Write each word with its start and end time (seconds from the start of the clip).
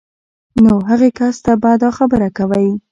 نو 0.63 0.73
هغې 0.89 1.09
کس 1.19 1.35
ته 1.45 1.53
به 1.61 1.71
دا 1.83 1.89
خبره 1.97 2.27
کوئ 2.37 2.67